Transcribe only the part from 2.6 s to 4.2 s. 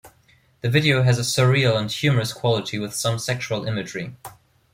with some sexual imagery.